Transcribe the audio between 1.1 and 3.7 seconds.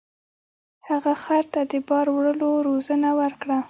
خر ته د بار وړلو روزنه ورکړه.